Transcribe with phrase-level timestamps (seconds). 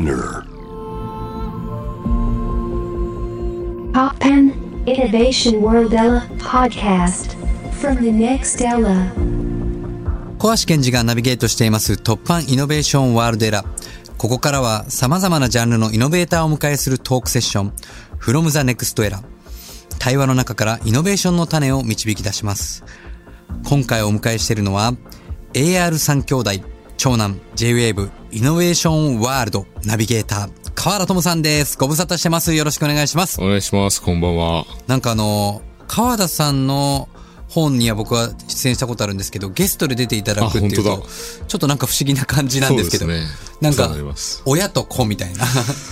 [0.00, 0.46] Spinner
[3.92, 4.54] Poppen
[4.86, 7.36] Innovation World Ella podcast
[7.80, 9.12] from the next Ella.
[10.38, 13.62] 小橋健二がナビゲートしています突破イノベーションワールドエラ。
[14.16, 17.72] ここからは様々なジャンルのイノベーターをお迎えするトークセッション
[18.18, 19.22] From the Next Era。
[19.98, 22.84] 対話の中からイノベーションの種を導き出します。
[23.68, 24.94] 今回お迎えしているのは
[25.52, 31.78] AR3 兄弟長男 J-Wave イノベーションワールドナビゲーター河原智さんです。
[31.78, 32.52] ご無沙汰してます。
[32.52, 33.40] よろしくお願いします。
[33.40, 34.02] お願いします。
[34.02, 34.66] こんばんは。
[34.86, 37.08] なんかあの、川田さんの
[37.50, 41.06] 本には僕は出演したことあるんですけど、ゲストで出ていただくっていうと
[41.48, 43.24] ちょっとなんか不思議な感じなんですけど、ね
[43.60, 43.90] なんか
[44.46, 45.44] 親と子みたいな、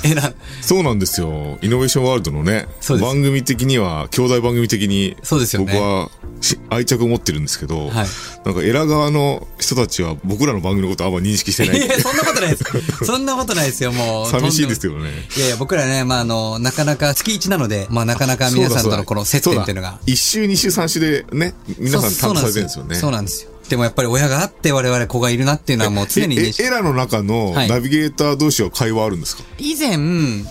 [0.03, 1.59] えら、そうなんですよ。
[1.61, 2.67] イノベーションワールドのね、
[3.01, 8.07] 番組的には、兄弟番組的に、そうですよね僕はし愛着を持ってるんですけど、はい
[8.45, 11.87] なんか、エラ側の人たちは僕らの番組のことあんま認識してないい。
[11.87, 12.65] や、そんなことないです。
[13.05, 14.31] そんなことないですよ、もう。
[14.31, 14.93] 寂しいですよ。
[14.93, 15.11] よね。
[15.37, 19.99] いやいや、僕らね、まあ、あの、なかなか月1なので、まあ、なかなか皆さんとのこの接点っていうのが。
[20.07, 21.48] 1週、2週、3週でね、
[21.79, 22.95] 皆さん担当されてるんですよね。
[22.95, 23.51] そうなんですよ。
[23.69, 29.99] でもやっぱり親があって我々子がいるなっていうのはもう常にエラの中のはいナビゲーター同士は会話あるんですか、以前、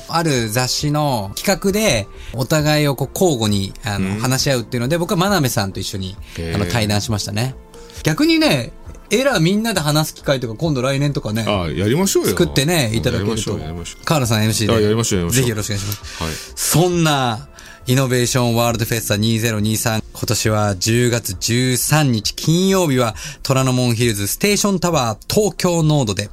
[0.07, 6.15] ある雑誌の企画で、お互いをこう交互に、あの、話し合うっていうので、僕は真鍋さんと一緒に、
[6.53, 7.55] あの、対談しましたね。
[8.03, 8.71] 逆にね、
[9.09, 12.29] エラーみんなで話す機会とか今度来年とかね、ああ、やりましょうよ。
[12.29, 13.57] 作ってね、いただけると。
[13.57, 14.73] 河原さん MC で。
[14.73, 16.23] あやりましょうやりましょうぜひよろしくお願いします。
[16.23, 16.33] はい。
[16.55, 17.47] そんな、
[17.89, 20.03] イノベーションワールドフェスタ2023。
[20.11, 26.29] 今年は10月13日金曜日は虎ノ門ヒルズステーションタワー東京ノードで、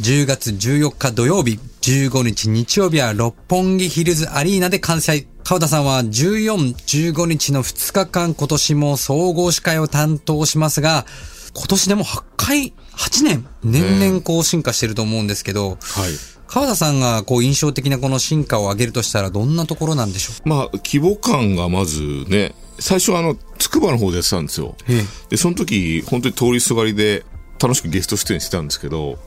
[0.00, 5.28] 10月14日土曜日、15日日曜日は六本木ヒルズアリーナで開催。
[5.44, 11.06] 川田さんは14、15日の2日間今年も総合司会を担当しますが、
[11.54, 16.33] 今年でも8回、8年、年々こう進化してると思うんですけど、はい。
[16.46, 20.48] 川田さんがこう印象的なこの進化を上げるとしたらどんなところなんでしょう？
[20.48, 24.76] まあ、規模感がまずね、最初はあの、筑波の方でやってたんですよ。
[24.88, 27.24] ええで、その時、本当に通りすがりで、
[27.60, 29.18] 楽しくゲスト出演してたんですけど、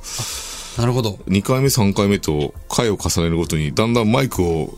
[0.78, 1.18] なるほど。
[1.28, 4.78] 2回目、3回目と回を重ねるごとに、だんだんマイクを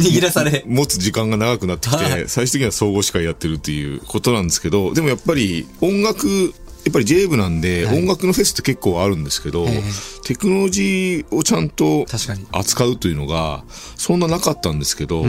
[0.00, 0.62] 握らされ。
[0.66, 6.54] 持つ時間が長くなってきはいて、 最終的には総合司会やってるっていうことなんですけど、でもやっぱり音楽、
[6.84, 9.82] やっぱり j 部なんで、はい音楽のフェスって結構あるんですけど、ええ
[10.24, 12.06] テクノロジーをちゃんと
[12.52, 13.64] 扱うというのが、
[13.96, 15.24] そんななかったんですけど、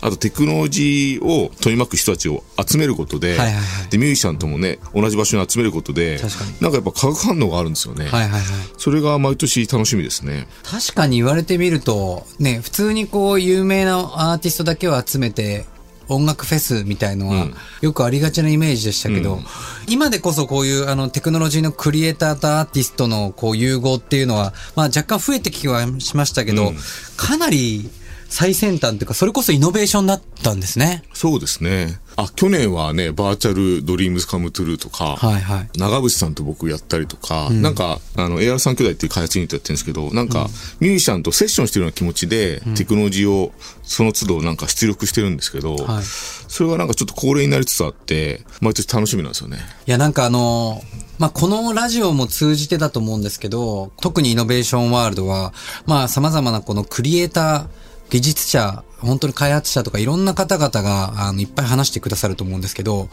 [0.00, 6.18] あとテクノロジーを取り巻く人たちを集めることで、はいはいはいで、ミュージシャンともね、同じ場所に集めることで
[6.60, 8.06] なんかやっぱ化学反応があるんですよね。
[8.06, 8.42] はいはいはい。
[8.78, 10.46] それが毎年楽しみですね。
[10.62, 15.66] 確かに言われてみると、ね、普通にこう有名なアーティストだけを集めて、
[16.08, 17.48] 音楽フェスみたいのは、
[17.80, 19.40] よくありがちなイメージでしたけど、
[19.88, 26.72] 今でこそこういうあのテクノロジーのクリエイターとアーティストのこう融合っていうのは、まあ若干増えてきはしましたけど、
[27.16, 27.90] かなり
[28.28, 31.02] 最先端っていうか、それこそイノベーションだったんですね。
[31.14, 31.98] そうですね。
[32.16, 35.78] あ、去年はね、バーチャルドリームズカムトゥルーとか、はいはい。
[35.78, 40.48] 長渕さんと僕やったりとか、なんか、あの、AR3 兄弟っていう開発ユニットやってるんですけど、なんか、
[40.80, 46.04] ミュージシャンとセッションしてるような気持ちで、テクノロジーをその都度なんか出力してるんですけど、はい
[46.48, 49.58] それがなんかちょっと恒例になりつつあって、毎年楽しみなんですよね。
[49.86, 50.80] いや、なんかあの
[51.18, 55.52] まあ、このラジオも通じてだと思うんですけど、特にイノベーションワールドは、
[55.86, 63.08] まあ、様々なこのクリエイター、技術者、本当に開発者とかいろんな方々が、あの、いっぱい話してくださると思うんですけど、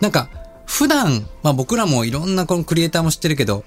[0.00, 0.28] なんか、
[0.66, 3.64] 普段、まあ僕らもいろんなこのクリエイターも知ってるけど、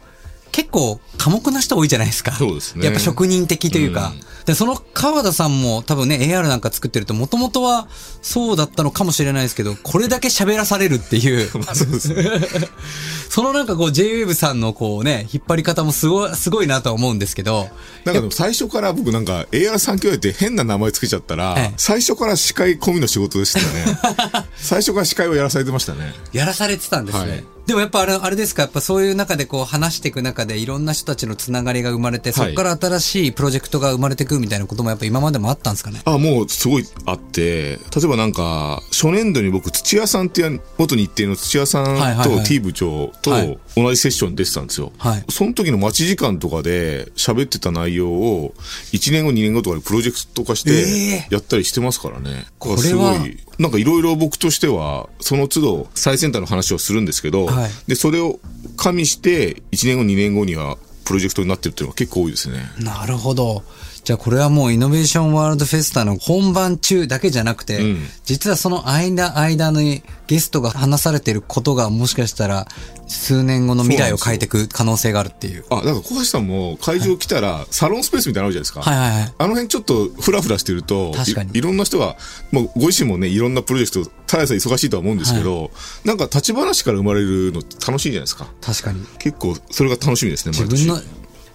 [0.51, 2.31] 結構寡黙な人多いじゃないですか。
[2.31, 4.13] そうですねやっぱ職人的というか。
[4.45, 7.87] で、その川田さんも多分ね、AR なんか作ってると、もともとは
[8.21, 11.49] そうだったのかもしれないですけど、これだけ喋らされるっていう。
[11.59, 12.25] まあそうですね。
[13.29, 17.69] そのなんかこう JWAVE さんのこうね、引っ張り方もすごい、すごいなとは思うんですけど、
[18.03, 24.45] なんかでも最初から僕なんか AR3 兄弟って変な名前つけちゃったら、ええ最初から司会込みの仕事でしたね。
[24.57, 26.13] 最初から司会をやらされてましたね。
[26.33, 27.29] やらされてたんですね。
[27.29, 36.01] はいでもやっぱあれ、あれですか、やっぱそういう中でこう話していく中でいろんな人たちのつながりが生まれて、そこから新しいプロジェクトが生まれてくるみたいなこともやっぱ今までもあったんですかね？
[36.05, 44.91] あ、もうすごいあって、例えばなんか、初年度に僕、土屋さんっていう元日程の土屋さんと T 部長とはい同じセッションに出てたんですよ。
[44.97, 48.53] はいその時の待ち時間とかで喋ってた内容を
[48.91, 52.45] 1年後2年後とかでプロジェクト化しえてやったりしてますからね。
[52.59, 58.39] これはすごい、なんかいろいろ僕としては、その都度最先端の話をするんですけど、はいで、それを
[58.75, 62.57] 加味して1年後2年後にはプロジェクトになってるっていうのが結構多いですね。
[62.79, 63.63] なるほど。
[64.03, 72.65] じゃあこれはもうイノベーションワールドフェスタの本番中だけじゃなくて、うん実はその間間にゲストが話されていることがもしかしたら
[73.07, 75.65] 数年後の未来を変えていく可能性があるっていう。
[75.69, 78.81] あ、だから小橋さんも会場来たら、サロンスペースみたいなのあるじゃないですか。
[78.81, 79.33] はいはいはい。
[79.37, 82.15] あの辺ちょっとフラフラしてると、確かにいいろんな人が、
[82.51, 85.71] もうご自身もね、いろんなプロジェクト、ただでさえ忙しいとは思うんですけど、
[86.05, 88.47] なんか立ち話から生まれるの楽しいじゃないですか。
[88.61, 89.05] 確かに。
[89.19, 91.01] 結構、それが楽しみですね、自分の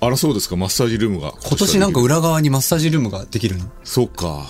[0.07, 1.35] あら、そうですか、マッサージルームが。
[1.45, 3.65] 今年なんか裏側にマッサージルームができるの？
[3.85, 4.47] そうか。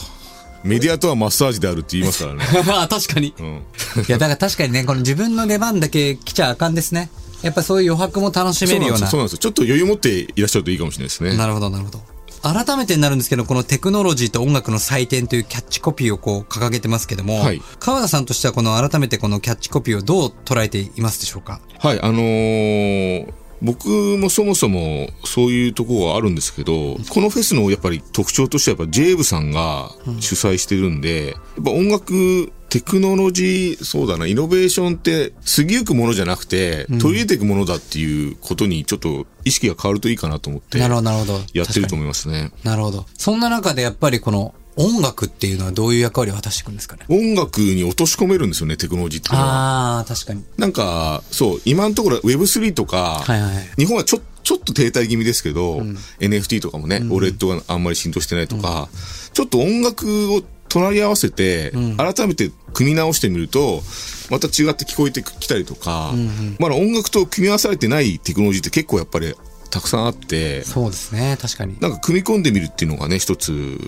[0.64, 2.44] メディアとはマッサージであるって言いますからね。
[2.74, 3.34] あ確かに。
[3.38, 3.46] うん。
[3.46, 3.60] い
[4.08, 7.10] や、だから確かにね、この自分の出番だけ来ちゃあかんですね。
[7.42, 9.06] やっぱそういう余白も楽しめるような。
[9.06, 9.38] そうなんですよ。
[9.38, 11.36] ちょっと余裕持っていらっしゃるといいかもしれないですね。
[11.36, 12.00] なるほど、なるほど。
[12.42, 21.60] 改めてになるんですけど、このテクノロジーと音楽の祭典というキャッチコピーをこう掲げてますけども、はい川田さんとしてはこの改めてこのキャッチコピーをどう捉えていますでしょうか？
[21.78, 23.32] はい、あのー
[23.62, 41.40] 僕もそもそもそういうところはあるんですけど、このフェスのやっぱり特徴としてはやっぱジェイブさんが主催してるんで、やっぱ音楽、テクノロジー、そうだな、イノベーションって過ぎゆくものじゃなくて、取り入れていくものだっていうことにちょっと意識が変わるといいかなと思って、なるほど、なるほど。
[41.54, 42.44] やってると思いますね。
[42.44, 43.06] になるほど。
[43.16, 47.04] そんな中でやっぱりこの音楽っていうのはどういう役割を果たしていくんですかね？
[47.08, 49.98] 音楽に落とし込めるんですよね、テクノロジーっていうのは。
[49.98, 50.44] ああ、確かに。
[50.58, 53.68] なんか、そう、今のところ Web3 とか、はいはいはい。
[53.78, 55.78] 日本はちょちょっと停滞気味ですけど、
[56.20, 58.88] NFT とかもね、オレットがあんまり浸透してないとか、
[59.32, 63.82] ちょっと音楽を隣り合わせて、改めて組み直してみると、
[64.30, 66.12] また違って聞こえてきたりとか、
[66.58, 69.34] まだ音楽と組み合わされてないテクノロジーって結構やっぱり
[69.70, 71.78] たくさんあって、そうですね、確かに。
[71.80, 73.78] なんか組み込んでみるっていうのがね、一つ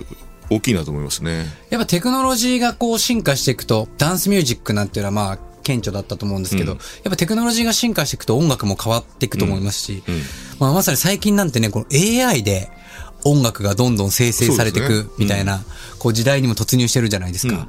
[0.51, 1.47] 大きいなと思いますね。
[1.71, 5.39] やっぱテクノロジーがこう進化していくと、ダンスミュージックなんていうのはまあ、
[5.69, 10.23] 顕著だったと思うんですけど、うんやっぱテクノロジーが進化していくと音楽も変わっていくと思いますし、うん
[10.59, 12.71] まあまさに最近なんてね、この AI で
[13.25, 15.63] 音楽がどんどん生成されていくみたいな、
[15.99, 17.69] こう時代にも突入してるじゃないですか。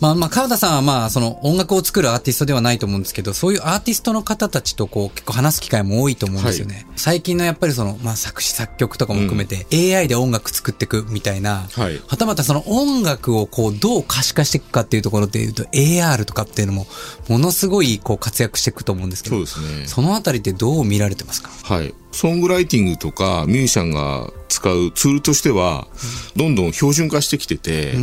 [0.00, 6.86] まあまあ、川田さんはまあ、その音楽を作るアーティストではないと思うんですけど、そういうアーティストの方たちとこう結構話す機会も多いと思うんですよね。
[6.96, 16.86] 最近のやっぱりその、まあ作詞作曲とかも含めて、AI で音楽作っていくみたいな、はいはたまたその音楽をこうどう可視化していくかっていうところで言うと AR とかっていうのも
[17.28, 19.86] ものすごいこう活躍していくと思うんですけど、そうですね。
[19.86, 21.50] そのあたりってどう見られてますか？
[21.50, 21.94] はい。
[22.12, 25.86] ソングライティングとかミュージシャンが使うツールとしては、
[26.34, 27.94] どんどん標準化してきてて、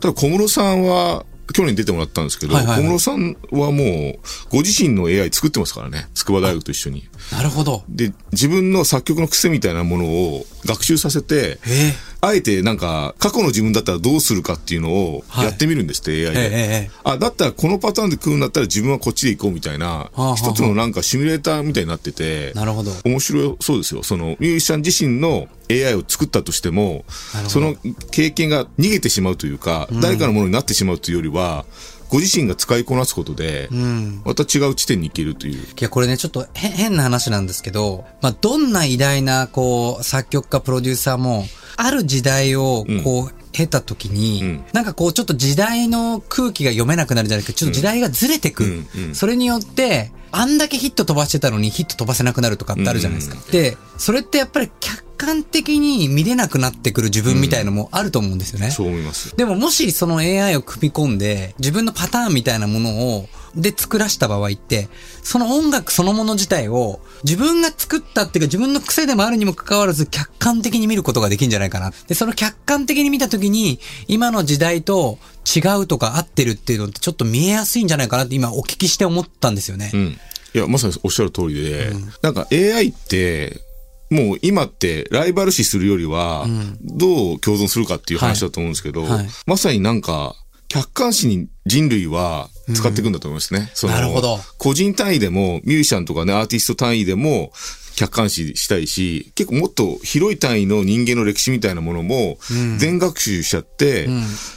[0.00, 4.18] ただ小室さんは、去年出てもらったんですけど、はいはいはい小室さんはもう、
[4.50, 6.08] ご自身の AI 作ってますからね。
[6.14, 7.08] 筑波大学と一緒に。
[7.32, 7.84] なるほど。
[7.88, 16.50] で、自分の作曲の癖みたいなものを学習させて、えあえてなんか、過去の自分だったらどうするかっていうのをはいやってみるんですって、え AI ええで。
[16.50, 22.92] えあ、だったらこのパターンで食うんだったら自分はこっちで行こうみたいなあはあ、一つのなんかシミュレーターみたいになってて、なるほど。
[23.04, 24.02] 面白いそうですよ。
[24.02, 27.04] そのミュージシャン自身の AI を作ったとしても
[27.46, 27.76] その
[28.10, 31.64] 経験が逃げてしまうというか、誰かのものになってしまうというよりは、
[32.10, 34.22] ご自身が使いこなすことで、うん。
[34.24, 35.54] また違う地点に行けるという。
[35.54, 41.46] いや、これね、ちょっとへ変な話なんですけど、まあ、どんな偉大な、こう、作曲家、プロデューサーも、
[41.76, 48.64] ある時代を、こう、経た時に、うんなんかこう、ちょっと時代の空気が読めなくなるじゃなくて、ちょっと時代がずれてく。
[48.64, 53.36] うんうんそれによって、あんだけヒット飛ばしてたのにヒット飛ばせなくなるとかってあるじゃないですか。
[53.50, 58.70] で、それってやっぱり客観的に見れなくなってくる自分みたいのもあると思うんですよね。
[58.70, 59.36] そう思います。
[59.36, 64.88] でももしその AI を組み込んで、自分のパターンみたいなものを、で作らした場合って、
[65.22, 71.92] その音楽そのもの自体を、自分が作ったっていうか自分の癖でもあるにもかかわらず客観的に見ることができるんじゃないかな。
[72.08, 79.90] で、その客観的に見たときに、今の時代と違うとか合ってるっていうのってちょっと見えやすいんじゃないかなって今お聞きして思ったんですよね。
[79.92, 80.18] うん。
[80.54, 81.92] いや、まさにおっしゃる通りで、
[82.22, 83.60] なんか AI って、
[84.10, 86.46] もう今ってライバル視するよりは、
[86.82, 90.34] どう共存するかっていう話だと思うんですけど、はいはいまさになんか、
[90.70, 93.70] 客観視に人類は使っていくんだと思いますね。
[93.74, 94.40] そのなるほど。
[94.58, 97.52] 個人単位でも、ミュージシャンとかね、アーティスト単位でも、
[97.94, 102.38] 客観視したいし、結構もっと広い単位の人間の歴史みたいなものも、
[102.78, 104.08] 全学習しちゃって、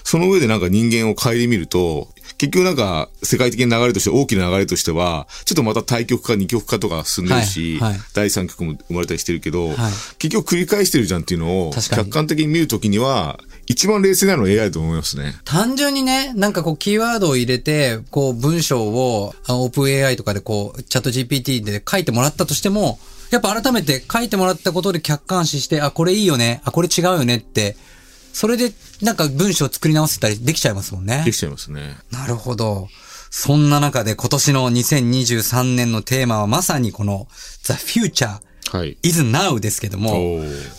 [0.04, 8.02] その上でなんか人間を顧みると、結局なんか世界的な流れとして、大きな流れとしては、ちょっとまた対極化、二極化とか進んでるし、はいはい。
[8.14, 9.78] 第三極も生まれたりしてるけど、はい。
[10.18, 15.36] 結局繰り返してるじゃんっていうのを、客観的に見るときには、一番冷静なのは AI だと思いますね。
[15.46, 23.00] 単純にね、なんかこうキーワードを入れて、こう文章をあオープン AI とかでこうチャット GPT で書いてもらったとしても、
[23.32, 27.78] やっぱ改めて書いてもらったことで客観視して、あ、これいいよね、あ、これ違うよねって、
[28.34, 31.32] それでなんか文章を作り直せたりできちゃいますもんねで。
[31.32, 31.96] きちゃいますね。
[32.12, 32.90] なるほど。
[33.30, 37.28] そんな中で今年の2023年のテーマはまさにこの
[37.64, 38.40] The Future
[38.72, 38.98] はい。
[39.04, 40.12] is Now ですけども、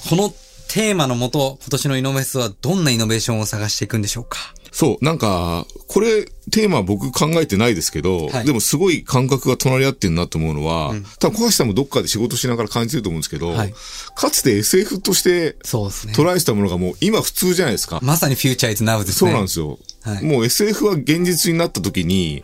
[0.08, 0.30] この
[0.68, 4.38] テーマのもと、今年のイノベースはどんなイノベーションを探していくんでしょうか？
[4.74, 13.74] そう、なんか、これ、テーマは僕考えてないですけど、はいでもすごい感覚が隣り合ってるなと思うのは、多分小橋さんもどっかで仕事しながら感じてると思うんですけど、はい
[14.16, 16.12] かつて SF としてそうですね。
[16.12, 18.00] 捉えてたものがもう今普通じゃないですか。
[18.02, 19.34] まさにフューチャーイズナウですそうね。
[19.36, 19.78] なんですよ。
[20.02, 22.42] はいもう SF は現実になった時に、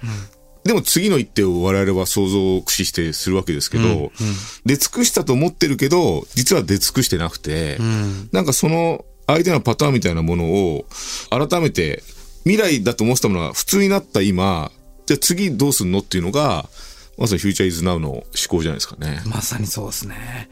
[0.64, 4.12] でも次の一手を我々は想像を駆使してするわけですけど、
[4.64, 7.78] 出尽くしたと思ってるけど、実は出尽くしてなくて、
[8.30, 10.86] なんかその相手のパターンみたいなものを
[11.30, 12.02] 改めて
[12.44, 14.72] 未来だと思ってたものが普通になった今、
[15.06, 16.68] じゃあ次どうすんのっていうのが、
[17.18, 19.22] まさにフューチャーイズナウの思考じゃないですかね。
[19.26, 20.48] まさにそうですね。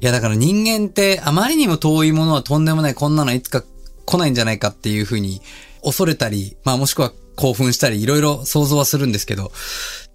[0.00, 3.62] いや、だから人間ってあまりにも遠いものはとんでもない、こんなのいつか
[4.04, 5.40] 来ないんじゃないかっていうふうに
[5.82, 9.52] 恐れたり、まあもしくは興奮したり、いろいろ想像はするんですけど、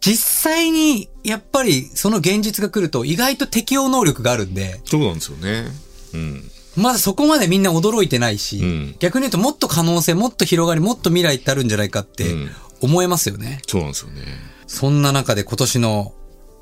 [0.02, 5.68] 実際にやっぱりその現実が来ると意外と適応能力があるんで、そうなんですよね。
[6.14, 6.52] うん。
[6.76, 12.52] まだそこまでみんな驚いてないし、うん逆に言うともっと可能性、もっと広がり、もっと未来ってあるんじゃないかってうん
[12.82, 13.62] 思えますよね。
[13.68, 14.22] そうなんですよね。
[14.68, 16.14] そんな中で今年の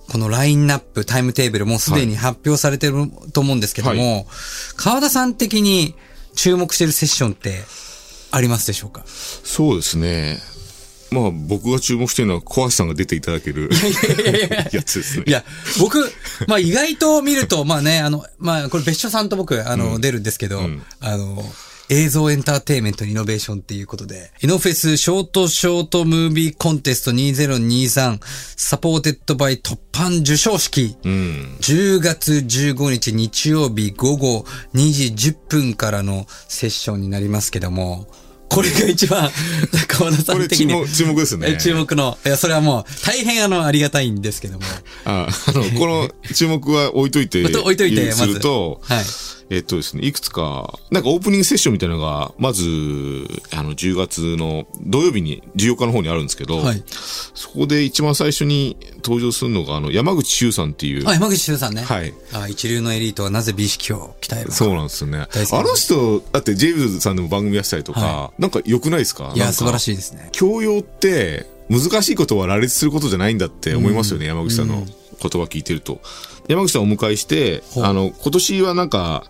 [0.09, 4.27] このラインナップ、タイムテーブルもうすでに発表されてると思うんですけども、
[4.75, 5.95] 川田さん的に
[6.35, 7.63] 注目してるセッションって
[8.31, 9.03] ありますでしょうか？
[9.05, 10.39] そうですね。
[11.11, 13.69] まあ僕が注目してるのは小橋さんが出ていただける
[14.71, 15.25] やつですね。
[15.27, 15.43] いや、
[15.79, 15.99] 僕、
[16.47, 21.43] まあ意外と見ると、まあね、あの、まあこれ別所さんと僕、あの、出るんですけど、んあの、
[21.89, 28.19] 映像エンターテインメントイノベーションっていうことで、イノフェスショートショートムービーコンテスト2023
[28.55, 31.57] Supported by TOPPAN 授賞式、うん。
[31.59, 38.07] 10月15日日曜日午後2時10分からのセッションになりますけども、
[38.51, 39.31] これが一番、
[39.87, 40.67] 川田さこれん的に。
[40.67, 42.17] 注目注目ですねえ注目の。
[42.25, 44.65] いや、それはもう、大変あの、ありがたいんですけども。
[45.05, 49.05] あ、あの、この注目は置いといて、 置いといてすると、はい。
[49.53, 52.63] えっとですね、いくつか、なんかオープニングセッションみたいなのが、まず、
[53.53, 56.81] あの、10月の土曜日に、14日の方にあるんですけど、はい。
[56.87, 61.81] そこで一番最初に登場するのが、あの、山口周さんっていう、あ、山口周さんね。
[61.81, 62.13] はい。
[62.31, 64.55] あ一流のエリートはなぜ美意識を鍛えるのか。
[64.55, 65.17] そうなんですよね。
[65.19, 69.33] あの人、だってジェイブズさんでも番組やってたりとか、はなんか良くないですか？
[69.35, 69.79] いや、素晴らい。
[69.81, 70.29] しいですね。
[70.31, 74.85] 教養って、難しいことは羅列することじゃないんだって思いますよね、山口さんの
[75.21, 76.01] 言葉聞いてると。
[76.47, 79.23] 山口さんをお迎えして、あの、今年はなんか、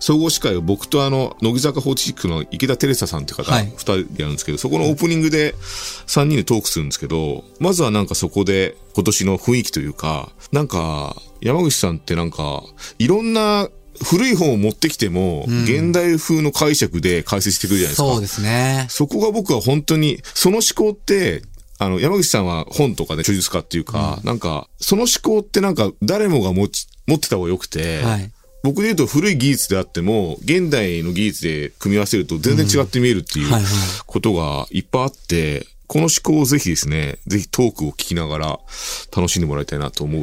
[0.00, 5.54] 総合司会を僕とあの、乃木坂46の池田テレサさんって方、はい二人でやるんですけど、そこのオープニングで
[6.06, 12.62] 3人でトークするんですけど、まずはなんかそこで今年の雰囲気というか、なんか、山口さんってなんか、
[12.98, 13.68] いろんな
[14.02, 18.08] 古い本を持ってきても、現代風の解釈で解説してくるじゃないですか。
[18.08, 18.86] そうですね。
[18.88, 21.42] そこが僕は本当に、その思考って、
[21.78, 28.30] あの、山口さんは本とかで著述家っていうか、なんか、その思考ってなんか誰もが持ち、持ってた方が良くて、はい。
[28.64, 33.52] 僕で言うと古い技術であっても、現代の技術で組み合わせると全然違って見えるっていう
[34.06, 38.60] ことがいっぱいあって、この思考をぜひですね、ぜひトークを聞きながら
[39.16, 40.22] 楽しんでもらいたいなと思う。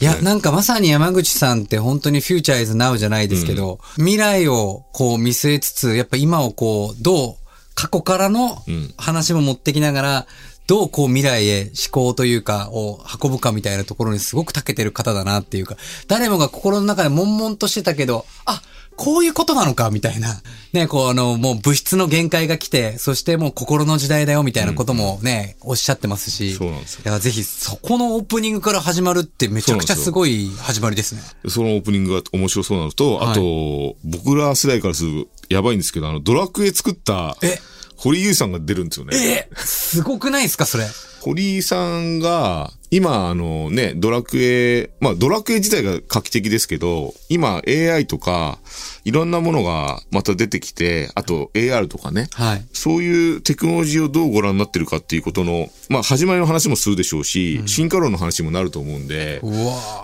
[0.00, 7.36] いや、なんかまさに山口さんって本当にフューチャーイズナウじゃないですけど、未来をこう見据えつつ、やっぱ今をこう、どう、
[7.74, 10.26] 過去からのうん話も持ってきながら、
[10.72, 15.76] どうこう未来へ思考というか、を運ぶかみたいなところにすごく長けてる方だなっていうか、
[16.08, 18.62] 誰もが心の中で悶々としてたけど、あ、
[18.96, 20.40] こういうことなのかみたいな。
[20.72, 26.54] ね、こうあの、もう物質の限界が来て、そしてもう心の時代だよみたいなこともね、おっしゃってますし。
[26.54, 31.20] そうなんですよいや、ぜひそこのオープニングから始まるってめちゃくちゃすごい始まりですね。
[31.48, 37.58] そのオープニングが面白そうなのと、あと、僕ら世代からするとやばいんですけど、あの、ドラクエ作った、え
[38.02, 39.16] 堀井優さんが出るんですよね。
[39.16, 40.84] えすごくないですか、それ？
[41.20, 48.58] 堀井さんが、今、あのね、ドラクエ、まあドラクエ自体が画期的ですけど、今 AI とか、
[49.04, 52.64] いろんなものがまた出てきて、あと AR とかね、はい。
[52.72, 59.40] そういうテクノロジーをどうご覧になってるかっていうことの、まあ始まりの話もするでしょうし、進化論の話にもなると思うんで、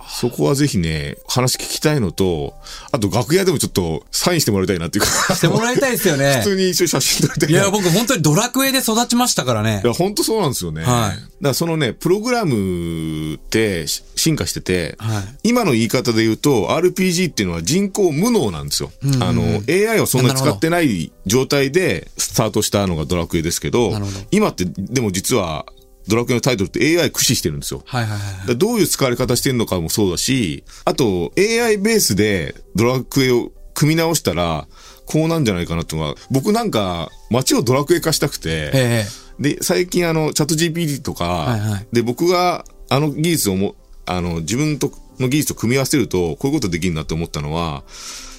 [0.09, 2.55] そこはぜひね、話聞きたいのと、
[2.91, 6.51] あと楽屋でもちょっとサインしてもらいたいなっていうか、してもらいたいですよね 普。
[6.51, 7.59] 通に一緒に写真撮りたいな。
[7.61, 9.87] いや、僕本当にドラクエで育ちましたからねい。
[9.87, 10.83] や、本当そうなんですよね。
[10.83, 18.88] はいだからそのね、プログラムってし進化してて、はい今の言い方で言うと、RPG っていうのは人工無能なんですよ。
[19.21, 23.93] あの、AI をそんなに使ってない状態でスタートしたのがドラクエですけどど、
[24.31, 25.67] 今って、でも実は、
[26.09, 27.83] ドラクエのタイトルって AI 駆使してるんですよ。
[27.85, 34.67] はいはいはいどういう使われ方してるのかもそうだし、あと AI ベースでドラクエを組み直したら、
[35.05, 39.07] こうなんじゃないかなってのが、僕なんか街をドラクエ化したくて、え
[39.39, 39.53] え。
[39.55, 41.87] で、最近あの、チャット GPT とか、はいはい。
[41.93, 43.77] で、僕があの技術をも、
[44.07, 44.91] あの、自分と
[45.21, 47.85] の技術と組み合わせると、こういうことできるなって思ったのは、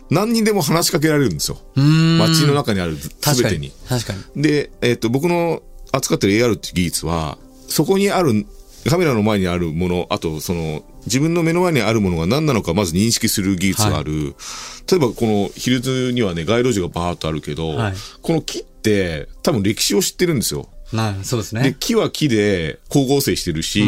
[0.10, 1.58] 何にでも話しかけられるんですよ。
[1.80, 3.72] ん街の中にある全てに。。
[3.88, 4.42] 確かに。
[4.42, 5.62] で、えっ、と、僕の
[5.92, 7.38] 扱ってる AR っていう技術は、
[7.68, 8.46] そこにある、
[8.90, 14.36] カメラの前にあるもの、あと、その、自分の目の前にあるものが何なのかまず認識する技術がある。
[14.90, 20.68] 例えば、このヒルズにはね、街路樹がバーっとあるけど、はいこの木って多分歴史を知ってるんですよ。
[20.94, 21.76] なそうですで、ね。
[21.80, 23.84] 木は木で光合成してるし、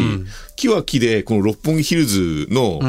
[0.56, 2.80] 木は木でこの六本木ヒルズの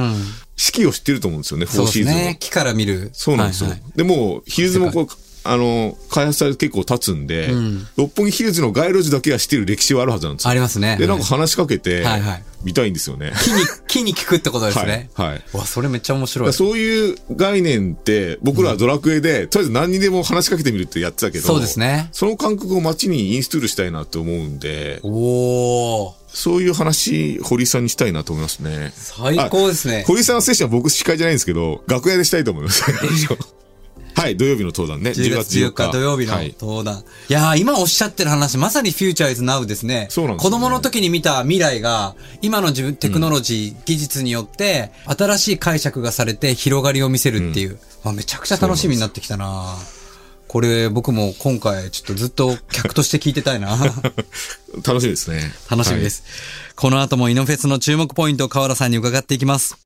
[0.55, 2.17] 四季を知ってると思うんですよね、フそうォーシーズンを。
[2.17, 2.37] ですね。
[2.39, 3.09] 木から見る。
[3.13, 3.69] そうなんですよ。
[3.69, 5.07] はいはいでもう、ヒルズもこう、
[5.43, 7.49] あの、開発されて結構経つんで、
[7.97, 10.51] 六本木ヒルズの街路樹だけは知ってる歴史はあるはずなんですよ。
[10.51, 13.33] ありますねで、なんか話しかけてはいはい、見たいんですよね。
[13.43, 15.09] 木に、 木に聞くってことですね。
[15.13, 16.53] はいはいわ、それめっちゃ面白い。
[16.53, 26.23] そういう概念って、僕らはドラクエで、とりあえず何にでも話しかけてみるってやってたけど、そうですねその感覚を街にインストールしたいなって思うんで、おー。
[26.33, 28.91] そういう話、堀井さんにしたいなと思いますね。
[28.95, 30.03] 最高ですね。
[30.07, 32.83] 堀井さんのセッションは僕司会じゃないんですけど、楽屋でしたいと思います。
[34.23, 35.09] はい、土曜日の登壇ね。
[35.09, 36.55] 10月14日土曜日のはい。
[36.57, 37.03] 登壇。
[37.27, 40.07] い、やー、今おっしゃってる話、まさにフューチャーイズナウですね。
[40.09, 47.77] そうなんですよね子供の時に見た未来が、今の自分、テクノロジー、技術によって、新しい解釈がされて広がりを見せるっていう。
[48.05, 49.75] まあ、めちゃくちゃ楽しみになってきたな
[50.47, 53.75] これ、僕も今回、ちょっとずっと客として聞いてたいな
[54.85, 55.51] 楽しみですね。
[55.69, 56.23] 楽しみです。
[56.77, 59.83] この後もイノフェスの注目ポイントを河原さんに伺っていきます。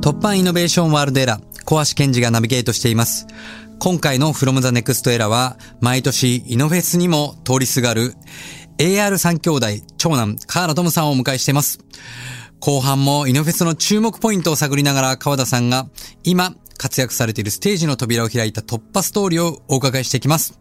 [0.00, 3.26] 突破イノベーションワールドエラー、小橋健二がナビゲートしています。
[3.80, 8.14] 今回の From the Next Era は、毎年イノフェスにも通りすがる
[8.78, 11.80] AR 三兄弟、長男、河原トムさんをお迎えしています。
[12.60, 15.88] 後半もイノフェスの注目ポイントを探りながら川田さんが
[16.22, 20.60] 今活躍されているステージの扉を開いた突破ストーリーをお伺いしていきます。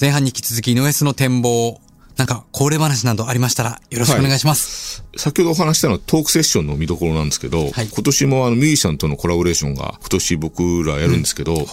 [0.00, 1.80] 前半に引き続きイノフェスの展望、
[2.16, 4.83] なんか恒例話などありましたらよろしくお願いします。
[5.16, 7.88] 先ほどお話したのはトークセッションの見どころなんですけど、はい。
[7.88, 11.64] 今年もあのミュージシャンとのコラボレーションが今年僕らやるんですけど、はい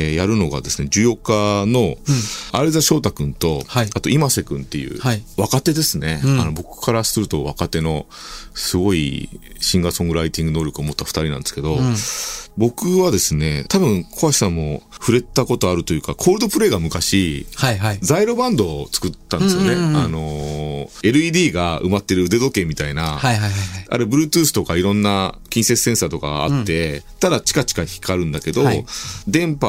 [0.00, 1.96] えーやるのがですね、14日の、
[2.52, 6.52] アレザ翔太くんと、はいあと今瀬くんっていう、はい若手ですね、んあの。
[6.52, 8.06] 僕からすると若手の
[8.54, 9.28] すごい
[9.60, 11.78] シンガーソングライティング能力を持った二人なんですけど、
[12.56, 17.98] 僕はですね、多分小橋さんも触れたことあるというか、コールドプレイが昔、はいはい。
[18.02, 19.74] ザイロバンドを作ったんですよね。
[19.74, 20.60] あのー
[21.02, 23.86] LED が埋まってる腕時計みたいな、はいはいはいはい。
[23.88, 28.84] あれ、Bluetooth とかいろんな近接センサーとかがあって、ただチカチカ光るんだけど、はい
[29.28, 29.68] 電波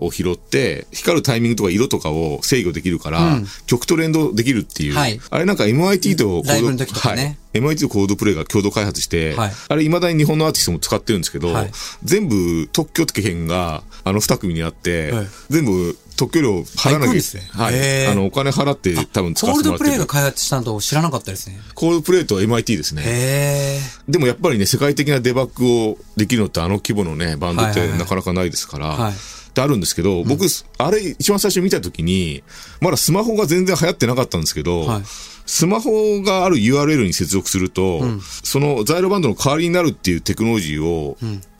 [0.00, 4.94] を拾って、光るタイミングとか色とかを制御できるから、曲と連動できるっていう。
[4.94, 7.62] はいあれなんか MIT とコード、ライブの時とかねはい。
[7.62, 11.70] MIT とコードプレイが共同開発して、はいあれ未だに日本のアーティストも使ってるんですけど、はい
[12.04, 18.06] 全部特許権があの二組にあって、はい全部特許料払わなきゃあ行くんですねはい。
[18.06, 19.90] あの、お金払って多分使コールドプわせてもらってる。
[19.90, 21.58] レイが開発したのと知らなかったですね。
[21.74, 23.02] コールドプレイと MIT ですね。
[23.04, 29.12] へでもやっぱりね、世界的なデバッグをできるのってあの規模のね、バンドってはいはいはいなかなかないですから、はい
[29.56, 30.44] ってあるんですけど、僕、
[30.76, 32.44] あれ一番最初見たときに、
[32.82, 35.02] まだスマホが全然流行ってなかったんですけど、はい。
[35.46, 38.02] スマホがある URL に接続すると、
[38.42, 41.16] そのザイロバンドの代わりになるっていうテクノロジーを、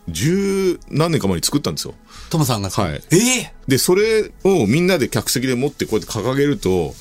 [0.08, 1.94] 十何年か前に作ったんですよ。
[2.28, 2.30] ー。
[2.30, 2.68] トムさんが。
[2.68, 3.02] はい。
[3.10, 3.52] ええ。
[3.66, 6.94] で、それをみんなで客席で持ってこうやって掲げると、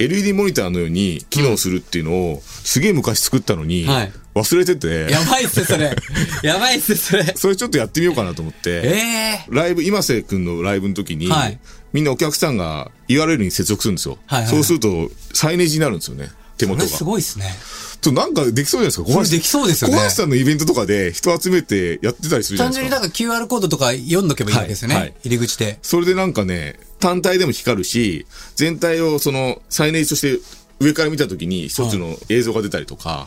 [0.00, 5.94] LED モニターのように機能するっていうのを、すげえ昔作ったのに、はい忘れてて、やばいっす、それ。
[6.42, 7.24] やばいっす、それ。
[7.36, 11.58] それちょっとやってみようかなと思って、ええライブ、今瀬くんのライブの時に、はい
[11.92, 14.16] みんなお客さんが URL に接続するんですよ。
[14.26, 16.30] はいはいはいそうすると、サイネージになるんですよね。
[16.56, 16.88] 手元が。
[16.88, 17.52] すごいっすね。
[18.00, 19.04] ちょなんかできそうじゃないですか？
[19.04, 22.84] 小橋それできそうですよね小橋さんのイベントとかで人集めてやってたりするじゃないですか。
[22.84, 24.94] 単純になんか QR コードとか読んどけばいいわけですよね。
[24.94, 25.78] はいはい入り口で。
[25.82, 30.38] それでなんかね、単体でも光るし、全体をその、サイネージとして
[30.78, 33.26] 上から見た時に一つの映像が出たりとか、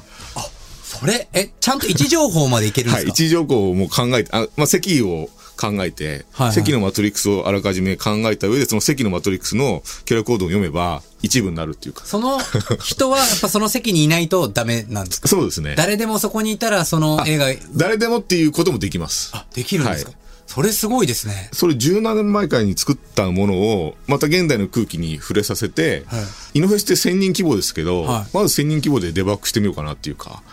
[1.11, 6.53] それ、え、ちゃんと位置情報までいけるんではい、すか、位置情報も考えて、あまあ、席を考えて、はいはい。
[6.53, 12.05] 席のマトリックスをあらかじめ考えた上で、その席のマトリックスのキャラコードを読めば、一部になるっていうか。
[12.05, 12.39] その
[12.83, 15.27] 人はやっぱその席にいないとダメなんですか？
[15.27, 15.75] そうですね。
[15.77, 19.31] 誰でもそこにいたらその映画、誰でもっていうこともできます。
[19.33, 20.19] あ、できるんですか、はい。
[20.47, 21.49] それすごいですね。
[21.53, 26.19] それ17年前からに作ったものを、また現代の空気に触れさせて、は
[26.53, 26.57] い。
[26.57, 28.35] イノフェスって1000人規模ですけど、はい。
[28.35, 30.43] まず1000人規模でデバッグしてみようかなっていうか、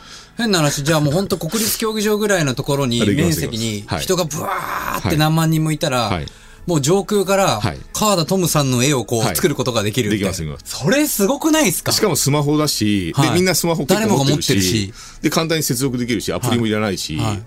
[0.41, 4.01] 変な話、じゃあもう本当国立競技場ぐらいのところに面す積にはい。
[4.01, 6.27] 人がブワーってはい何万人もいたら、はい。
[6.67, 7.79] もう上空からはい。
[7.93, 10.31] 川田トムさんの絵をこうはい作ることができるみたい。
[10.31, 10.65] なできます。
[10.65, 11.93] それすごくないですか？
[11.93, 13.29] しかもスマホだし、はい。
[13.31, 14.93] で、みんなスマホ結構持ってるし、誰もが持ってるし。
[15.23, 17.27] で、簡単に接続できるし、アプリもいらないし、はい。
[17.27, 17.43] はい。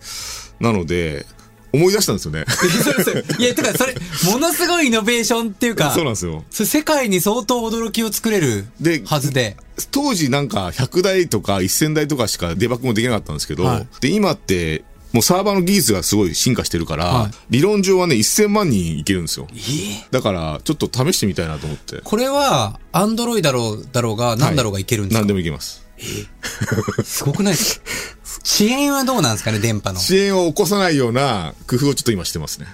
[0.59, 1.25] なので、
[1.73, 2.45] 思い出したんですよね。
[3.39, 3.95] いや、てかそれ、
[4.31, 6.43] ものすごいイノベーションっていうか、そうなんですよ。
[6.51, 9.57] 世界に相当驚きを作れるではずで。
[9.89, 14.83] 当時なんか100台とか1000台とかしかデバッグもできなかったんですけど、はいで、今って
[15.13, 19.47] もうサーバーの技術がすごい進化してるから、はい理論上はね、1000万人いけるんですよ。
[19.51, 22.01] えーだから、ちょっと試してみたいなと思って。
[22.03, 25.82] これは、アンドロイドだろう、だろうが、なんだろうがいけるんですか、何でもいけます。
[27.03, 27.85] すごくないですか？
[28.45, 29.99] 遅延はどうなんですかね、電波の。
[29.99, 32.67] 遅延を起こさないような工夫をちょっと今してますね。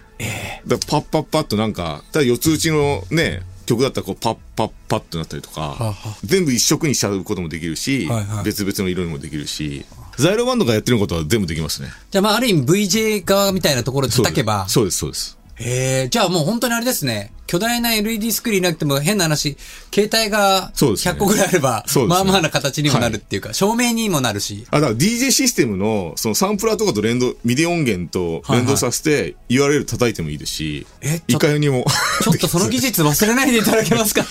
[0.67, 9.85] だからパッパッパッとなんか、ただ四つ打ちのね、曲だったらこうパッパッパッとなったりとか、はは全部一色にしちゃうこともできるし、はいはい別々の色にもできるし、
[10.17, 11.89] ザイロバンドがやってることは全部できますね。
[12.11, 15.37] じゃあまあ、ある意味 VJ 側みたいなところで叩けば、そうです、そうです。
[15.55, 17.31] へえ、じゃあもう本当にあれですね。
[17.49, 19.57] 巨大な LED スクリーンなくても変な話、
[19.91, 24.67] 携帯がそうですね100個ぐらいあれば、そうですねまあまあな形にもなるっていうか、照明にもなるし。
[24.69, 31.85] あ、だから DJ システムの、そのサンプラーとかと連動、 MIDI 音源と連動させて URL 叩いてもいいですし、えちょいかようにも。
[32.21, 34.27] ちょっとその技術忘れないでいただけますか？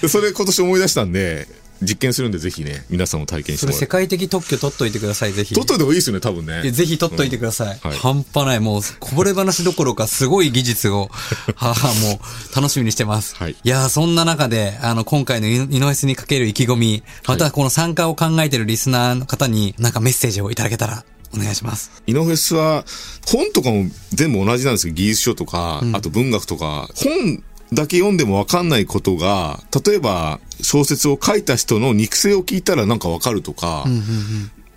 [0.00, 1.48] で それ今年思い出したんで、
[1.82, 5.54] 実験するんでぜひね、皆さんも体験してもら世界的特許取っといてください、ぜひ。
[5.54, 6.62] 取っといた方がいいですよね、多分ね。
[6.62, 7.80] いやぜひ取っといてください。
[7.82, 8.60] うんはい半端ない。
[8.60, 11.10] もう、こぼれ話どころか、すごい技術を、
[11.54, 13.36] ははもう、楽しみにしてます。
[13.36, 21.90] はいやーそんな中で、あの、今回のイノフェスにかける意気込み、またこの参加を考えているリスナーの方に、なんかメッセージをいただけたら、お願いします。
[22.06, 22.84] イノフェスは、
[23.26, 33.84] 本とかも全部同じなんですけど、技術書とか、あと文学とか、本だけ読んでもわかんないことが、例えば小説を書いた人の肉声を聞いたらなんかわかるとか、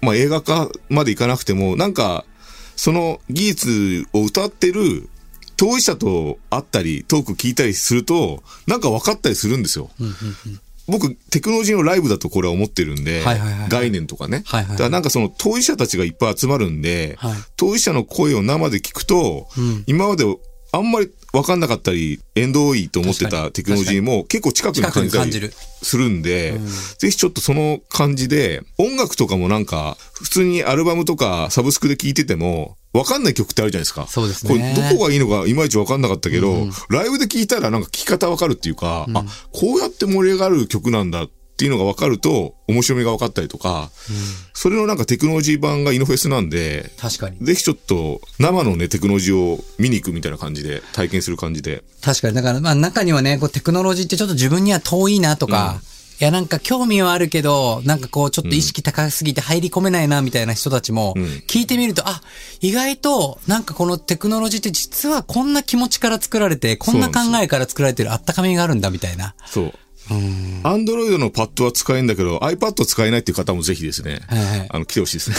[0.02, 2.26] まあ映画化までいかなくても、なんか、
[2.76, 5.10] その技術を歌ってる
[5.58, 9.90] 当事者と会ったり、トーク聞いたりすると、なんか分かったりするんですよ。
[10.88, 13.70] 僕、テクノロジーのライブだとこれは思ってるんで、はいはいはいはい。
[13.70, 14.44] 概念とかね。
[14.46, 14.78] はいはいはい。
[14.78, 17.34] だからなんかその当事者たちがいっぱい集まるんで、はい。
[17.56, 19.48] 当事者の声を生で聞くと、
[19.88, 20.26] 今まで
[20.76, 26.58] あんまり分かんなかったり、縁遠いと思ってたテクノロジーも結構近くに感じたりするんで、
[26.98, 34.08] ぜひちょっとその感じで、音楽とかもなんか、普通にアルバムとかサブスクで聴いてても、わかんない曲ってあるじゃないですか。
[34.08, 34.54] そうですね。
[34.54, 43.90] これどこがいいのかいまいちわかんなかったけど、ライブで聴いたらなんか聴き方わかるっていうか、あ、こうやって盛り上がる曲なんだっていうのがわかると、面白みが分かったりとか、
[44.54, 47.38] それのなんかテクノロジー版がイノフェスなんで、確かに。
[47.40, 51.84] ぜひちょっと生のね、テクノロジーを見に行くみたいな感じで、体験する感じで。
[52.02, 52.36] 確かに。
[52.36, 55.80] だから、まあ中にはね、こうテクノロジーってちょっと自分には遠いなとか、
[56.20, 61.14] いやなんか興味はあるけど、なんかこうちょっと意識高すぎて入り込めないなみたいな人たちも、
[61.48, 62.22] 聞いてみると、あ、
[62.62, 69.36] 意外となんかこのテクノロジーって実はこんな気持ちから作られて、こんな考えから作られてるあったかみがあるんだみたいな。
[69.46, 69.74] そう。
[70.64, 75.36] アンドロイドのパッドは使えんだけど、iPad 使えないっていう方もぜひですね、はいはいあの、来てほしいですね。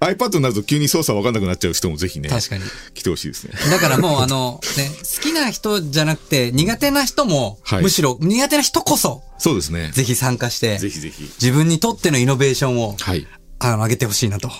[0.00, 2.64] iPad になると急に操作わかんなくなっちゃう人もぜひね、確かに。
[2.94, 3.52] 来てほしいですね。
[3.70, 9.90] だからもうあの、ね、 好きな人じゃなくて苦手な人も、はいむしろ苦手な人こそ、そうですね。
[9.92, 11.24] ぜひ参加して、ぜひぜひ。
[11.40, 13.26] 自分にとってのイノベーションを、はい。
[13.58, 14.50] あの、上げてほしいなと。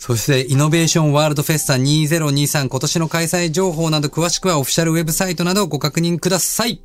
[0.00, 6.82] そして、イノベーションワールドフェスタ2023今年の開催情報など詳しくはオフィシャルウェブサイトなどをご確認ください。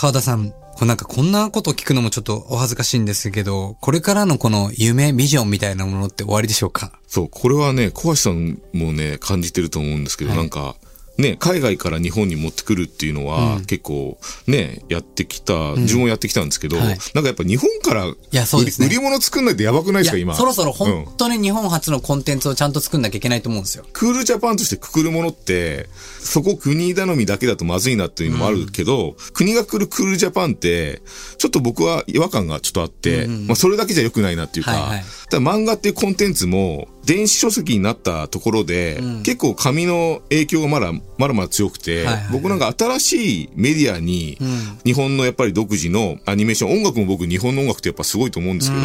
[0.00, 6.92] 川田さん、これなんかこんなことを聞くのもちょっとお恥ずかしいんですけど、これからのこの夢、ビジョンみたいなものって終わりでしょうか？
[7.08, 10.76] そう、これはね、小橋さんもね、感じてると思うんですけど、なんか、
[11.18, 16.86] ね、海外から日本に持ってくるっていうのは、結構ね、やってきた、自分もやってきたんですけど、はい。
[16.86, 20.34] なんかやっぱ日本から売り売り物作んないとやばくないですか、今？
[20.36, 23.84] そろそろうん本当に日本初のコンテンツをちゃんと作んなきゃいけないと思うんですよ。
[23.92, 25.88] クールジャパンとしてくくるものって、
[26.20, 31.02] そこ国頼みだけだとまずいなっていうのもあるけど、国が来るクールジャパンって、
[31.38, 35.04] ちょっと僕は違和感がちょっとあって、まあそれだけじゃ良くないなっていうか、はいはい。
[35.30, 42.32] ただ漫画っていうコンテンツも、電子書籍になったところで、結構紙の影響がまだ、まだまだ強くて、はいはいはい。
[42.32, 44.36] 僕なんか新しいメディアに、
[44.84, 48.82] 日本のやっぱり独自のアニメーション、音楽も僕日本の音楽ってやっぱすごいと思うんですけど、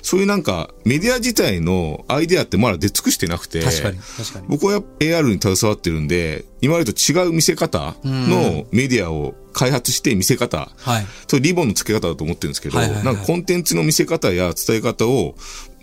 [0.00, 4.46] そういうなんかメディア自体のアイデアってまだ出尽くしてなくて、確かに、確かに。
[4.48, 11.06] 僕は AR に携わってるんで、今までと違う見せ方のメディアを開発して見せ方、はい。
[11.26, 13.04] それリボンの付け方だと思ってるんですけど、はいはいはい。
[13.04, 15.34] なんかコンテンツの見せ方や伝え方を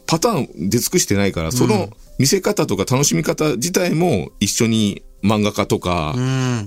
[0.07, 6.13] パターン出尽くしてないから、その見せ方とか楽しみ方自体も一緒に漫画家とか、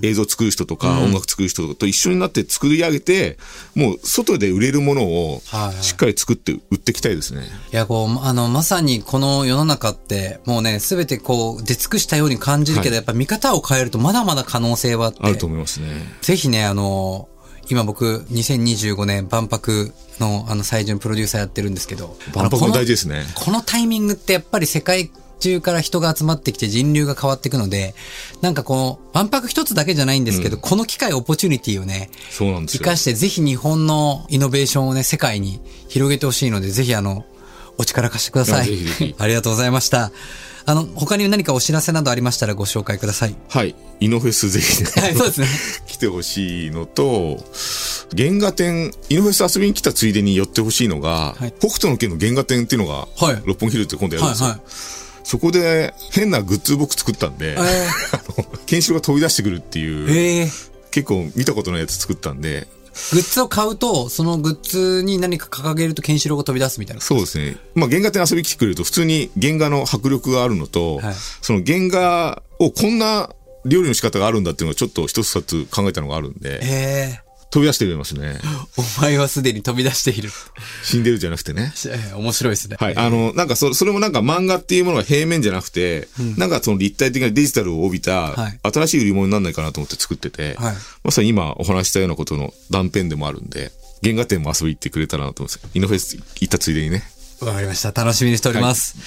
[0.01, 3.37] 映像作る人とか、音楽作る人と一緒になって作り上げて、
[3.73, 5.83] もう外で売れるものをはいはい。
[5.83, 7.47] しっかり作って売っていきたいですね。
[7.71, 12.95] いや、こう、あの、まさにこの世の中って、もうね、すべてこう、出尽くしたように感じるけど、はい。
[12.97, 15.87] やっぱ見方を変えるとまだまだ可能性はあって、あると思いますね。
[16.21, 17.29] ぜひね、あの、
[17.69, 23.25] 今僕、2025年万博のあの、最順プロデューサーやってるんですけど、万博も大事ですね。
[23.35, 27.95] このタイミングってやっぱり世界中から人が集まってきて人流が変わっていくので、
[28.41, 32.79] なんかこう、万博一つだけじゃないんですけど、この機会、オポチュニティをね、そうなんですよ。
[32.79, 37.25] 生かしてぜひ日本のイノベーションをね、世界に広げてほしいので、ぜひあの、
[37.77, 38.65] お力貸してくださあい。
[38.65, 40.11] ぜひぜひ ありがとうござざいました。
[40.65, 43.35] あの、他に何かお知らせなどありましたらご紹介ください。
[43.49, 43.75] はい。
[43.99, 44.89] イノフェスぜひね。
[45.01, 45.47] はい、そうですね。
[45.87, 47.43] 来てほしいのと、
[48.15, 54.45] 原画展、イノフェス遊びに来たついでに寄ってほしいのが、はい北斗の県の原画展っていうのが、はい六本木ヒルズで今度やるんですよ。
[54.47, 54.61] はいはい
[55.21, 57.55] そこで変なグッズ僕作ったんで、え
[58.13, 62.67] あの、ケンシロウが飛び出してくるっていう、えー結構見たことないやつ作ったんで、
[63.11, 67.01] グッズを買うと、そのグッズに何か掲げるとケンシロウが飛び出すみたいな。
[67.01, 67.57] そうですね。
[67.75, 73.29] まあ原画展遊びに来てくれると普通に原画の迫力があるのと、はいその原画をこんな
[73.65, 78.39] 料理の仕方があるんだっていうのがちょっと一つ二つ考えたのがあるんで、ええ飛び出してくれますね。
[78.77, 80.29] お前はすでに飛び出している。
[80.83, 81.73] 死んでるじゃなくてね。
[81.87, 82.77] えー面白いですね。
[82.79, 82.95] はい。
[82.95, 86.07] あの、なんかそ、それもなんか漫画っていうものが平面じゃなくて、
[86.37, 93.71] なんかその立体的なデジタルを帯びたはい、新しい売り物にならないかなと思って作ってて、はいまさに今お話ししたようなことの断片でもあるんで、
[94.03, 95.69] 原画展も遊び行ってくれたらなと思います。
[95.73, 97.03] イノフェス行ったついでにね。
[97.41, 97.91] わかりました。
[97.91, 98.97] 楽しみにしております。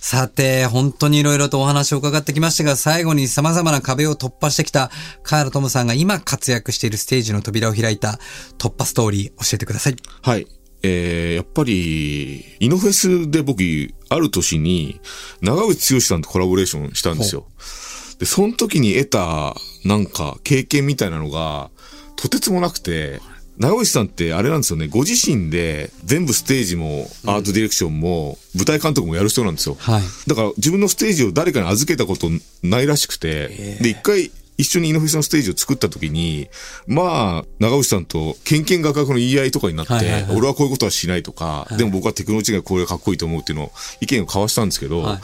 [0.00, 4.90] さて、本当にいろいろとお話を伺ってきましたが、最後に様々な壁を突破してきた
[5.22, 8.18] カール・トムさんが今活躍しているステージの扉を開いた
[8.58, 9.96] 突破ストーリー教えてください。
[10.22, 10.46] はい。
[10.82, 13.62] えー、やっぱり、イノフェスで僕、
[14.08, 15.00] ある年に、
[15.40, 17.46] 長渕剛さんとコラボレーションしたんですよ。
[18.18, 21.70] で、その時に得た、なんか、経験みたいなのが、
[22.16, 23.20] とてつもなくて、
[23.58, 29.76] 長渕さんってあれなんですよね、ご自身で全部ステージもアートディレクションも舞台監督もやる人なんですよ。
[29.78, 30.02] はい。
[30.26, 32.28] だから自分のステージを誰かに預けたこと
[32.62, 33.48] ないらしくて、
[33.80, 36.48] で、一回一緒にイノフェスのステージを作った時に、
[36.86, 40.36] まあ、長渕さんと、ケンケン画角の言い合いとかになって、はいはいはい。
[40.36, 45.20] 俺はこういうことはしないとか、でも僕はテクノロジーがこれがかっこいいと思うっていうのを意見を交わしたんですけど、はい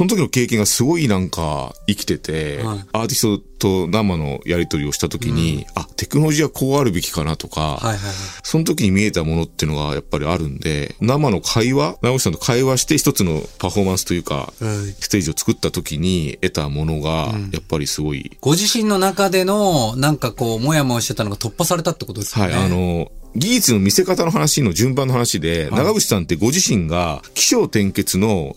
[0.00, 2.78] その時の経験がすごいなんか生きてて、はい。
[2.92, 8.00] アーティストと生のやり取りをした時に、あ、テクノロジーはこうあるべきかなとか、はいはいはい。
[8.42, 22.58] その時に見えたものっていうのがやっぱりあるんで、生の会話、直しさんと会話して一つのパフォーマンスというか、うんステージを作った時に得たものが、やっぱりすごい、ご自身の中での、なんかこう、もやもやしてたのが突破されたってことですよはい、ね。
[22.58, 28.56] あの、技術の見せ方の話の順番の話で、長渕さんってご自身が起承転結の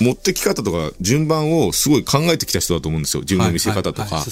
[0.00, 3.20] 持ってき方とか順番をすごい考えてきた人だと思うんですよ。
[3.20, 4.22] 自分の見せ方とか。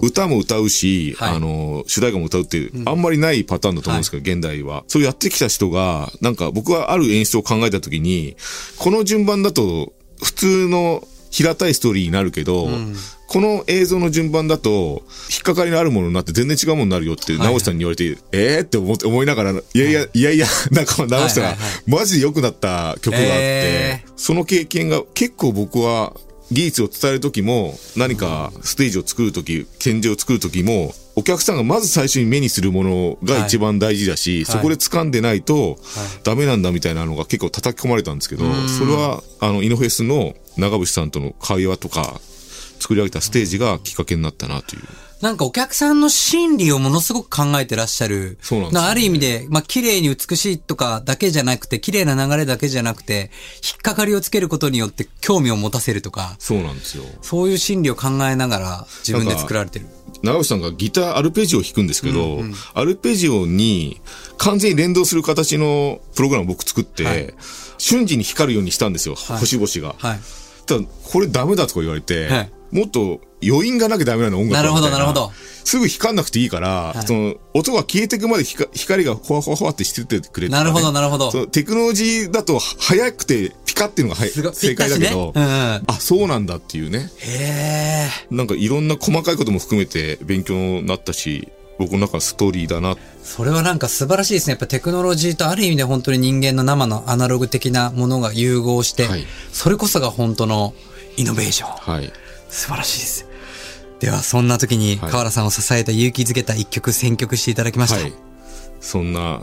[0.00, 1.36] 歌も歌うし、はい。
[1.36, 4.84] あの、主題歌も歌うっていう、あんまりないパターンだと思うんですけど、現代は。
[4.88, 8.36] そうやってきた人が、なんか僕はある演出を考えたときに、
[8.78, 12.68] この順番だと、普通の平たいストーリーになるけど、
[13.32, 19.54] この映像の順番だと、引っかかりのあるものになって全然違うものになるよって、直しさんに言われて、えーって思って、思いながら、い。
[19.72, 26.12] やいや、いやいや、 なんか直したらはいはいはい、マジで良くなった曲があって、えその経験が結構僕は
[26.50, 35.78] 技術を伝える時も何かステージを作る時展示を作る時もお客さんがまず最初に目にするものが一番大事だし、そこで掴んでないと
[36.24, 38.44] ダメなんだみたいなのが結構叩き込まれたんですけど、
[38.78, 42.20] それはあのイノフェスの長渕さんとの会話とか
[42.82, 44.82] 作り上げたステージがきっかけになったなという。
[45.22, 48.38] なんかお客さんの心理をものすごく考えてらっしゃる。
[48.42, 53.30] そうなんですよねある意味で、まあ、綺麗に美しいとかだけじゃなくて、綺麗な流れだけじゃなくて、
[53.62, 57.04] 引っかかりをつけることによって興味を持たせるとか、そうなんですよ。
[57.22, 59.86] そういう心理を考えながら自分で作られてる。
[60.24, 62.40] 長渕さんがギターアルペジオを弾くんですけど、
[62.74, 64.00] アルペジオに
[64.38, 67.34] 完全に連動する形のプログラムを僕作って、はい
[67.78, 69.96] 瞬時に光るようにしたんですよ、はい星々が。
[69.98, 70.20] はい。
[70.66, 75.30] ただ、これダメだとか言われて、はいもっと余韻がなきゃダメなの音楽はなるほどなるほど
[75.64, 87.10] すぐ光んなくていいから、その音が消えていくまで光光がほわほわほわってしててくれて、なるほどなるほどそのテクノロジーだと早くてピカっていうのがは正解だけど、ねうんうんあ、そうなんだっていうね。
[87.18, 88.34] へえ。
[88.34, 92.96] なんかいろんな細かいことも含めて勉強になったし、僕の中のストーリーだな。
[93.22, 94.52] それはなんか素晴らしいですね。
[94.52, 100.74] やっぱテクノロジーとある意味で本当に人間の生のアナログ的なものが融合して、はいそれこそが本当の
[101.16, 101.94] イノベーション。
[101.94, 102.12] はい。
[102.52, 103.26] 素晴らしいです。
[103.98, 108.00] では、そんな時にはい河原さんを支えた勇気づけた一曲選曲していただきました。
[108.00, 108.12] はい。
[108.80, 109.42] そんな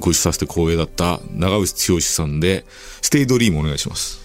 [0.00, 2.64] ご一緒させて光栄だった長渕剛さんで、
[3.02, 4.20] ステイドリームお願いします。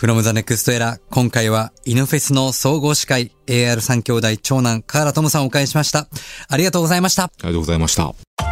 [0.00, 6.08] From the Next Era 今回はイノフェスの総合司会 AR 三兄弟長男河原智さんをお迎えしました。
[6.48, 7.24] ありがとうございました。
[7.24, 8.51] ありがとうございました。